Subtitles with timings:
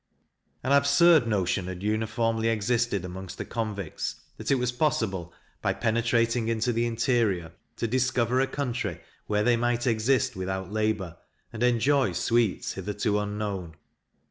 [0.63, 5.31] An absurd notion had uniformly existed amongst the convicts that it was possible,
[5.61, 11.17] by penetrating into the interior, to discover a country, where they might exist without labour,
[11.53, 13.75] and enjoy sweets hitherto unknown.